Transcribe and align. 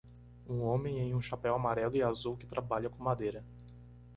Um 0.49 0.61
homem 0.63 0.97
em 0.97 1.13
um 1.13 1.21
chapéu 1.21 1.53
amarelo 1.53 1.95
e 1.95 2.01
azul 2.01 2.35
que 2.35 2.47
trabalha 2.47 2.89
com 2.89 3.03
madeira. 3.03 3.45